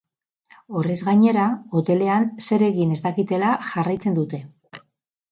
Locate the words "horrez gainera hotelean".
0.77-2.25